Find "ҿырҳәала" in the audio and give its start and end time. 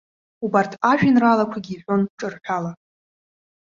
2.17-2.71